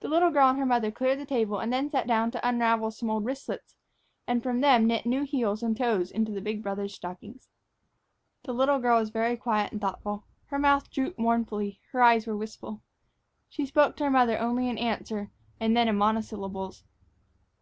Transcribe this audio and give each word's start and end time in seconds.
The 0.00 0.08
little 0.08 0.28
girl 0.30 0.50
and 0.50 0.58
her 0.58 0.66
mother 0.66 0.90
cleared 0.90 1.18
the 1.18 1.24
table 1.24 1.58
and 1.58 1.72
then 1.72 1.90
sat 1.90 2.06
down 2.06 2.30
to 2.32 2.46
unravel 2.46 2.90
some 2.90 3.08
old 3.08 3.24
wristlets 3.24 3.74
and 4.26 4.42
from 4.42 4.60
them 4.60 4.86
knit 4.86 5.06
new 5.06 5.22
heels 5.22 5.62
and 5.62 5.74
toes 5.74 6.10
into 6.10 6.32
the 6.32 6.42
big 6.42 6.62
brothers' 6.62 6.92
stockings. 6.92 7.48
The 8.42 8.52
little 8.52 8.78
girl 8.78 9.00
was 9.00 9.08
very 9.08 9.38
quiet 9.38 9.72
and 9.72 9.80
thoughtful. 9.80 10.24
Her 10.48 10.58
mouth 10.58 10.90
drooped 10.90 11.18
mournfully, 11.18 11.80
her 11.92 12.02
eyes 12.02 12.26
were 12.26 12.36
wistful. 12.36 12.82
She 13.48 13.64
spoke 13.64 13.96
to 13.96 14.04
her 14.04 14.10
mother 14.10 14.38
only 14.38 14.68
in 14.68 14.76
answer, 14.76 15.30
and 15.58 15.74
then 15.74 15.88
in 15.88 15.96
monosyllables. 15.96 16.84